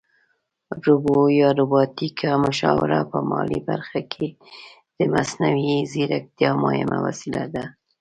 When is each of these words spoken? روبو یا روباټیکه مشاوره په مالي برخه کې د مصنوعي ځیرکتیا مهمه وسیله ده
روبو 0.85 1.17
یا 1.39 1.49
روباټیکه 1.59 2.29
مشاوره 2.45 2.99
په 3.11 3.17
مالي 3.29 3.59
برخه 3.69 3.99
کې 4.11 4.27
د 4.97 4.99
مصنوعي 5.13 5.75
ځیرکتیا 5.91 6.51
مهمه 6.63 6.97
وسیله 7.07 7.43
ده 7.53 7.63